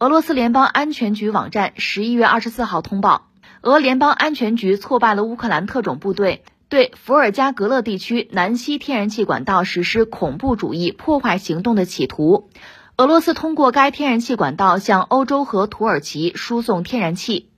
[0.00, 3.26] 俄罗斯联邦安全局网站十一月二十四号通报，
[3.60, 12.48] 俄联邦安全局挫败了乌克兰特种部队对伏尔加格勒地区南溪天然气管道实施恐怖主义破坏行动的企图。
[12.96, 17.50] 俄罗斯通过该天然气管道向欧洲和土耳其输送天然气。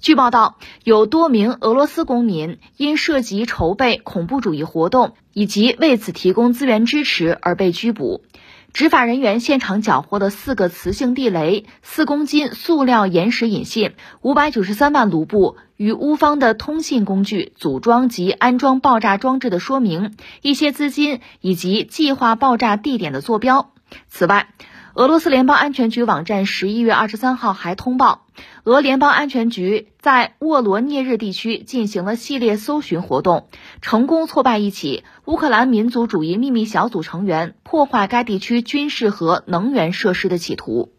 [0.00, 8.24] 据报道，有多名俄罗斯公民因涉及筹备恐怖主义活动以及为此提供资源支持而被拘捕。
[8.72, 23.72] 执法人员现场缴获的四个磁性地雷、四公斤塑料岩石引信、五百九十三万卢布与乌方的通信工具组装及安装爆炸装置的说明、一些资金以及计划爆炸地点的坐标。
[24.08, 24.48] 此外，
[24.94, 28.26] 俄罗斯联邦安全局网站十一月二十三号还通报，
[28.64, 33.48] 俄联邦安全局在沃罗涅日地区进行了系列搜寻活动，
[33.80, 40.92] 成功挫败一起乌克兰民族主义秘密小组成员破坏该地区军事和能源设施的企图。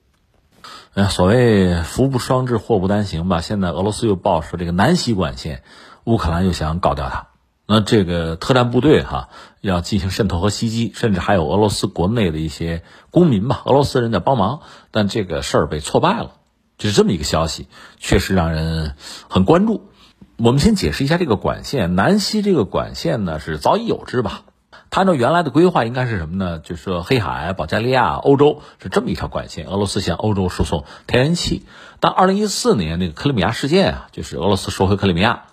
[0.96, 3.42] 哎，所谓福不双至，祸不单行吧？
[3.42, 5.62] 现在俄罗斯又报说这个南溪管线，
[6.04, 7.28] 乌克兰又想搞掉它。
[7.66, 9.30] 那这个特战部队哈
[9.62, 14.62] 要进行渗透和袭击，甚至还有俄罗斯国内的一些公民吧，俄罗斯人在帮忙，
[14.92, 16.32] 但这个事儿被挫败了，
[16.78, 18.96] 就是这么一个消息，确实让人
[19.30, 19.90] 很关注。
[20.38, 24.42] 我们先解释一下这个管线，南溪这个管线呢是早已有之吧？
[24.90, 26.60] 它按照原来的规划应该是什么呢？
[26.60, 31.66] 就是说黑海、保加利亚、欧洲是这么一条管线，俄罗斯向欧洲输送天然气。
[32.02, 35.46] 但二零一四年那个克里米亚事件啊，就是俄罗斯收回克里米亚。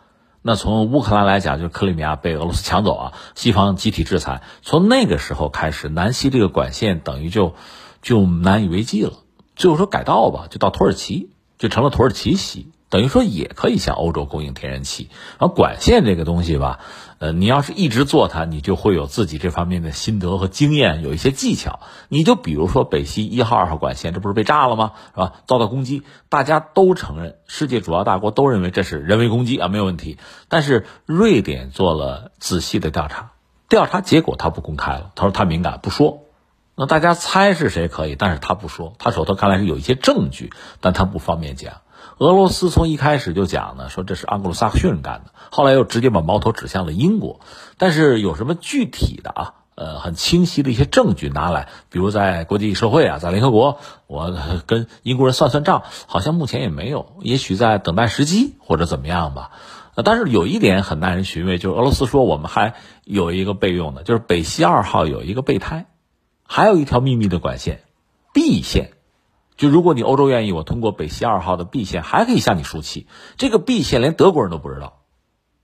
[0.43, 4.43] 那从乌克兰来讲，就是克里米亚被俄罗斯抢走啊，西方集体制裁。
[4.63, 7.55] 从那个时候开始，南溪这个管线等于就
[8.01, 9.13] 就难以为继了。
[9.55, 12.73] 最后说改道吧，就到土耳其，就成了土耳其溪。
[12.91, 16.81] 等于说也可以向欧洲供应天然气，而管线这个东西吧，
[17.21, 21.79] 呃，你要是一直做它，你就会有自己这方面的心得和经验，有一些技巧。
[22.09, 24.93] 你就比如说北溪一号、二号管线，这不是被炸了吗？
[25.15, 25.35] 是吧？
[25.47, 30.19] 遭到攻击，大家都承认，世界主要大国都认为这是人为攻击啊，没有问题。
[30.49, 33.31] 但是瑞典做了仔细的调查，
[33.69, 36.25] 调查结果他不公开了，他说他敏感，不说。
[36.75, 40.51] 那大家猜是谁可以，但是他不说，他手头看来是有一些证据，
[40.81, 41.75] 但他不方便讲。
[42.19, 47.41] 俄罗斯从一开始就讲呢，说这是盎格鲁撒克逊人干的，后来又直接把矛头指向了英国。
[47.79, 57.17] 但是有什么具体的啊，呃，很清晰的一些证据拿来，比如在国际社会啊，在联合国，我跟英国人算算账，好像目前也没有。
[57.21, 59.53] 也许在等待时机或者怎么样吧。
[60.05, 62.75] 但是有一点很耐人寻味，就是俄罗斯说我们还
[63.05, 65.87] 有一个备用的，就是北溪二号有一个备胎，
[66.47, 67.83] 还有一条秘密的管线
[68.33, 68.93] ，B 线。
[69.61, 73.07] 就如果你欧洲愿意，我通过北溪二号的 B 线还可以向你输气。
[73.37, 75.03] 这个 B 线连德国人都不知道，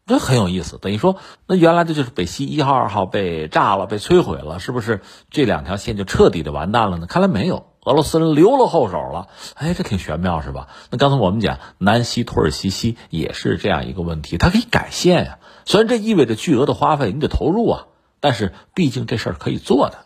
[0.04, 0.76] 这很有意思。
[0.76, 7.06] 等于说，那原来的就是北溪一号、二号被炸了、被摧毁了，是不是这两条线就彻底的完蛋了呢？
[7.06, 9.28] 看来没有，俄罗斯人留了后手了。
[9.54, 10.68] 哎，这挺玄妙，是吧？
[10.90, 15.38] 那刚才我们讲南溪土耳其溪也是这样一个问题，它可以改线呀。
[15.64, 17.86] 虽然这意味着巨额的花费，你得投入啊，
[18.20, 20.04] 但是毕竟这事儿可以做的。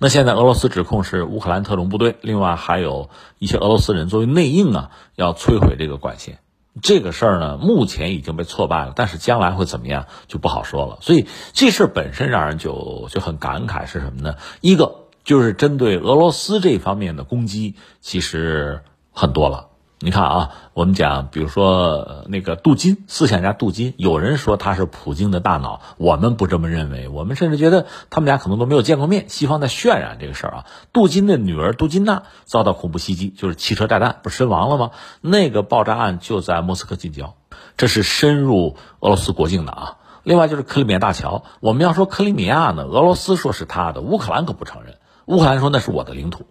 [0.00, 3.10] 那现在俄罗斯指控是乌克兰特种部队，另外还有
[3.40, 6.38] 一些俄罗斯人作为内应啊，要摧毁这个管线。
[6.80, 10.98] 这个事儿呢，目前已经被挫败了，但是将来会怎么样就不好说了。
[11.00, 14.36] 所以这事儿本身让人就就很感慨是什么呢？
[14.60, 18.82] 一个就是针对俄罗斯这方面的攻击，其实
[19.12, 19.66] 很多了。
[20.00, 29.28] 你看啊，我们讲，比如说那个杜金，思想家杜金，有人说他是普京的大脑，我们不这么认为，我们甚至觉得他们俩可能都没有见过面。
[29.28, 34.92] 西方在渲染这个事儿啊，杜金的女儿杜金娜遭到恐怖袭击，就是汽车炸弹，不是身亡了吗？
[35.20, 37.34] 那个爆炸案就在莫斯科近郊，
[37.76, 39.96] 这是深入俄罗斯国境的啊。
[40.22, 44.94] 另外就是克里米亚大桥，我们要说克里米亚呢，俄罗斯说是他的，乌克兰可不承认，
[45.26, 46.46] 乌克兰说那是我的领土。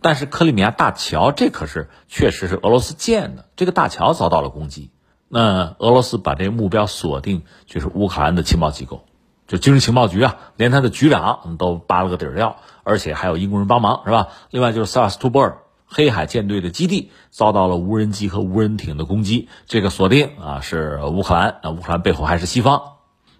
[0.00, 4.90] 但是克里米亚大桥这可是确实是俄罗斯建的，这个大桥遭到了攻击，
[5.28, 9.04] 那俄罗斯把这个目标锁定就是乌克兰的情报机构，
[9.46, 14.28] 就军事情报局啊，连他的局长都扒了个底儿料，而且还有英国人帮忙，是吧？
[14.50, 22.82] 另外就是萨瓦斯托波尔黑海舰队的基地遭到了无人机和无人艇的攻击，这个锁定啊是乌克兰，那乌克兰背后还是西方。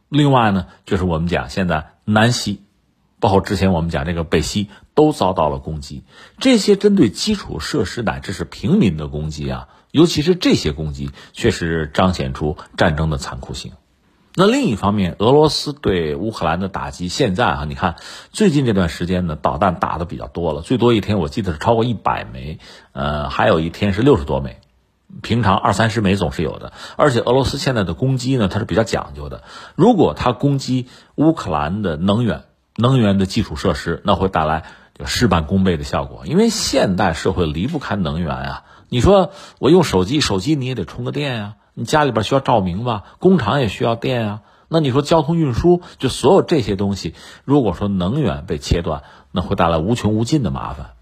[0.08, 2.64] 另外呢，就是我们讲现在南西。
[3.20, 6.04] 包括之前我们讲这个北溪都遭到了攻击，
[6.38, 13.72] 这些针对基础设施乃至是平民的攻击啊，尤其是这些攻击，确实彰显出战争的残酷性。
[14.36, 17.96] 那另一方面，俄罗斯对乌克兰的打击，现在啊，你看
[18.32, 22.58] 最近这段时间呢，导弹打的比较多了，最多一天我记得是超过一百枚，
[22.92, 24.60] 呃，还有一天是六十多枚，
[25.20, 26.72] 平常二三十枚总是有的。
[26.96, 29.42] 而且俄罗斯现在的攻击呢，它是比较讲究的，
[29.74, 32.44] 如果它攻击乌克兰的能源。
[32.80, 34.64] 能源的基础设施，那会带来
[34.98, 36.22] 就事半功倍的效果。
[36.24, 44.40] 因为现代社会离不开能源啊，你说我用手机，手机你也得充个电呀，你家里边需要照明吧，工厂也需要电啊。
[44.68, 50.92] 那你说交通运输，就所有这些东西，如果说能源被切断，那会带来无穷无尽的麻烦。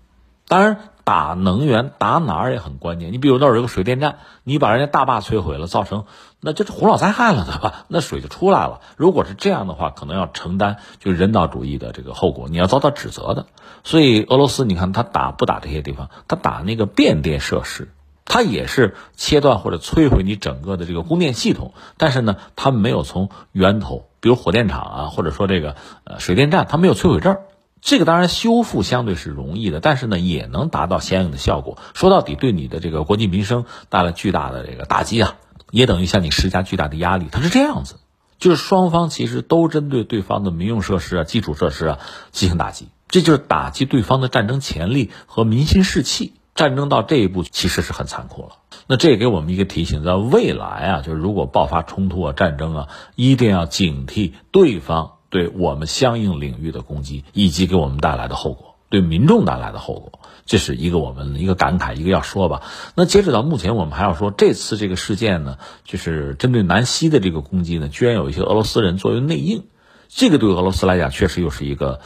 [0.49, 3.13] 当然，打能源打哪儿也很关键。
[3.13, 6.05] 你比如那儿有个水电站，你把人家大坝摧毁了，造成
[6.41, 7.85] 那就是洪涝灾害了，对吧？
[7.89, 8.81] 那水就出来了。
[8.97, 13.47] 如果是这样的话，可能要承担就人道主义的这个后果，你要遭到指责的。
[13.85, 16.09] 所以俄罗斯，你看他打不打这些地方？
[16.27, 17.93] 他打那个变电设施。
[18.31, 27.41] 它也是切断或者摧毁你整个的这个供电系统，但是呢，它没有从源头，比如火电厂啊，或者说这个呃水电站，它没有摧毁这儿。
[27.81, 31.79] 这个当然修复相对是容易的，但是呢，也能达到相应的效果。
[31.95, 35.37] 说到底，对你的这个国计民生带来巨大的这个打击啊，
[35.71, 37.27] 也等于向你施加巨大的压力。
[37.31, 37.97] 它是这样子，
[38.39, 41.99] 就是双方其实都针对对方的民用设施啊、基础设施啊
[42.33, 46.35] 进行打击，这就是打击对方的战争潜力和民心士气。
[46.55, 48.57] 战争到这一步其实是很残酷了，
[48.89, 62.63] 那这也给我们一个提醒，在未来啊，就是如果爆发冲突啊、战争啊，一定要警惕对方对我们相应领域的攻击，以及给我们带来的后果，对民众带来的后果，这是一个我们一个感慨，一个要说吧。
[62.95, 69.65] 那截止到目前，我们还要说，这次这个事件呢，就是针对南希的这个攻击呢，居然有一些俄罗斯人作为内应，
[70.09, 72.01] 这个对俄罗斯来讲，确实又是一个。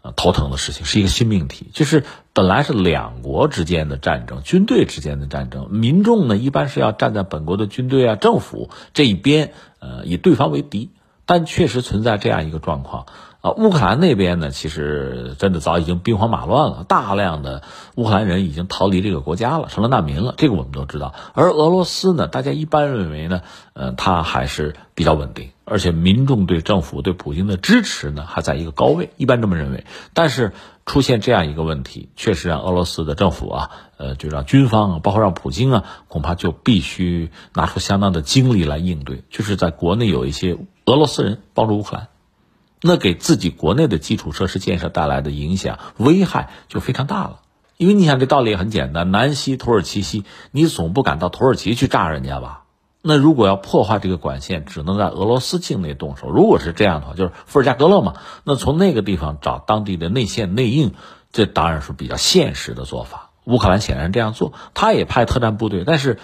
[0.00, 10.90] 呃，头疼的事情是一个新命题，就是本来是两国之间的战争，军队之间的战争，民众呢一般是要站在本国的军队啊、政府这一边，呃，以对方为敌，
[11.28, 13.04] 但确实存在这样一个状况。
[13.40, 17.62] 啊，乌克兰那边呢，其实真的早已经兵荒马乱了，大量的
[17.94, 20.34] 乌克兰人已经逃离这个国家了，成了难民了。
[20.36, 21.14] 这个我们都知道。
[21.34, 23.42] 而俄罗斯呢，大家一般认为呢，
[23.74, 29.84] 呃，它还是比较稳定，而且民众对政府、对普京的支持呢，还在一个高位，一般这么认为。
[30.14, 30.52] 但是
[30.86, 39.22] 出现这样一个问题，确实让俄罗斯的政府啊，呃，就让军方啊，包括让普京啊，恐怕就必须拿出相当的精力来应对。
[39.30, 40.56] 就是在国内有一些
[40.86, 42.08] 俄罗斯人帮助乌克兰。
[42.80, 47.40] 那给自己国内的基础设施建设带来的影响危害就非常大了，
[47.76, 50.22] 因为你想这道理也很简单，南西土耳其西，
[50.52, 52.62] 你总不敢到土耳其去炸人家吧？
[53.08, 56.28] 那如果要破坏这个管线，只能在俄罗斯境内动手。
[56.28, 60.92] 如果是这样的话，就是伏尔加格勒嘛，那从那个地方找当地的内线内应，
[61.32, 63.30] 这当然是比较现实的做法。
[63.44, 66.18] 乌克兰显然这样做，他也派特战部队，但是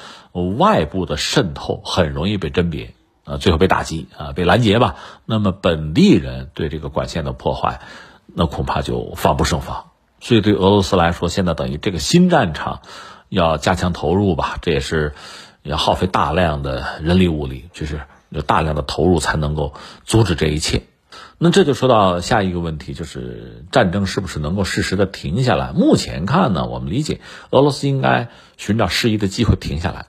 [0.58, 2.94] 外部的渗透很容易被甄别。
[3.24, 4.96] 啊，最后被打击啊，被拦截吧。
[5.24, 7.80] 那么本地人对这个管线的破坏，
[8.26, 9.86] 那恐怕就防不胜防。
[10.20, 12.82] 所以对俄罗斯来说，现在等于这个新战场
[13.30, 15.14] 要加强投入吧，这也是
[15.64, 19.74] 要耗费大量的人力物力，就是有大量的投入才能够
[20.04, 20.82] 阻止这一切。
[21.38, 25.72] 那这就说到下一个问题，就是战争是不是能够适时的停下来？
[25.72, 27.20] 目前看呢，我们理解
[27.50, 30.06] 俄罗斯应该寻找适宜的机会停下来。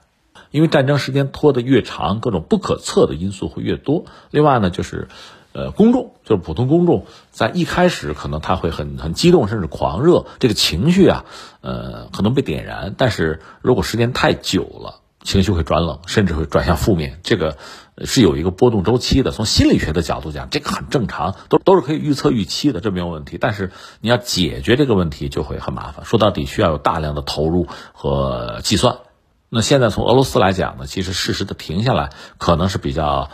[0.52, 4.04] 因为战争时间拖得越长，各种不可测的因素会越多。
[4.30, 5.08] 另外呢，就是，
[5.52, 11.24] 呃，公众就是普通公众，在一开始可能他会很很激动，甚至狂热，这个情绪啊，
[11.60, 12.94] 呃，可能被点燃。
[12.96, 17.18] 但是如果时间太久了，情绪会转冷，甚至会转向负面。
[17.24, 17.58] 这个
[18.04, 19.32] 是有一个波动周期的。
[19.32, 23.36] 从心理学的角度讲，这个很正常，都都是可以预测预期的，这没有问题。
[23.38, 26.04] 但是你要解决这个问题就会很麻烦。
[26.06, 28.98] 说到底，需要有大量的投入和计算。
[29.48, 33.30] 那现在从俄罗斯来讲呢，其实适时的停下来可能是比较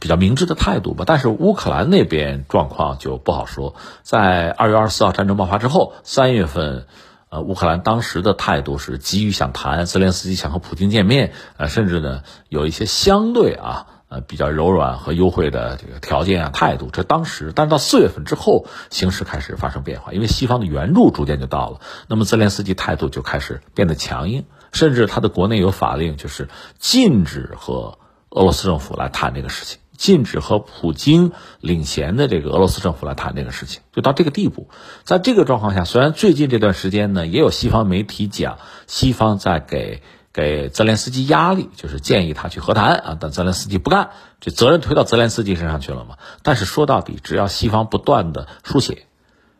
[0.00, 1.04] 比较明智的态度吧。
[1.06, 3.74] 但是乌克兰那边状况就不好说。
[4.02, 6.86] 在二月二十四号战争爆发之后，三月份，
[7.28, 16.88] 呃，乌克兰当时的态度是急于想谈，泽连斯基想和普京见面，呃，甚至呢有一些相对啊呃比较柔软和优惠的这个条件啊态度。
[16.92, 24.44] 这当时，但到四月份之后，形势开始发生变化，因为西方的援助逐渐就到了，那么泽连斯基态度就开始变得强硬。
[24.72, 34.68] 甚至他的国内有法令，就是禁止和俄罗斯政府来谈这个事情，禁止和普京领衔的这个俄罗斯政府来谈这个事情，就到这个地步。
[35.04, 44.10] 在这个状况下，虽然最近这段时间呢，也有西方媒体讲西方在给给泽连斯基压力，就是建议他去和谈啊，但泽连斯基不干，
[44.40, 46.18] 这责任推到泽连斯基身上去了嘛。
[46.42, 49.06] 但是说到底，只要西方不断的输血，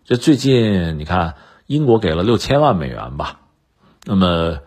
[0.04, 1.34] 这最近你看，
[1.66, 3.40] 英国给了六千万美元吧，
[4.04, 4.58] 那么。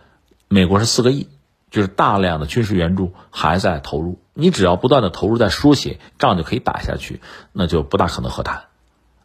[0.52, 1.28] 美国是四个亿，
[1.70, 4.20] 就是大量的军事援助还在投入。
[4.40, 8.64] 你只要不断的投入在书写，仗就可以打下去，那就不大可能和谈。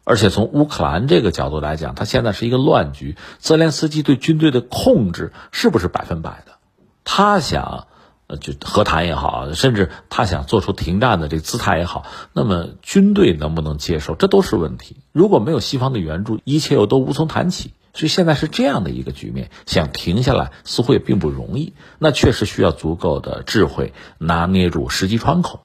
[0.03, 3.15] 而且从乌克兰这个角度来讲，他现在是一个乱局。
[3.39, 6.53] 泽连斯基对军队的控制是不是百分百的？
[7.03, 7.87] 他想
[8.27, 14.97] 呃，就和谈也好，甚至他想做出停战的这个姿态也好，那么军队能不能接受，这都是问题。
[15.11, 17.73] 如果没有西方的援助，一切又都无从谈起。
[17.95, 21.73] 所以现在是这样的一个局面，想停下来似乎也并不容易。
[21.97, 25.61] 那确实需要足够的智慧，拿捏住时机窗口。